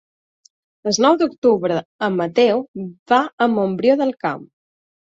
[0.91, 1.77] El nou d'octubre
[2.09, 2.65] en Mateu
[3.13, 4.47] va a Montbrió del Camp.